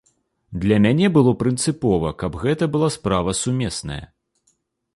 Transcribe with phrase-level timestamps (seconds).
[0.61, 4.03] Для мяне было прынцыпова, каб гэта была справа сумесная.